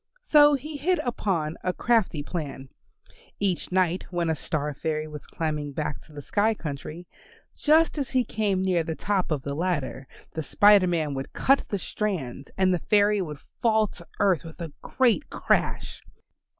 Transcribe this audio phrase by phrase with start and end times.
[0.23, 2.69] So he hit upon a crafty plan.
[3.39, 7.05] Each night when a Star fairy was climbing back to the sky country,
[7.55, 11.67] just as he came near the top of the ladder, the Spider Man would cut
[11.69, 16.01] the strands and the fairy would fall to earth with a great crash.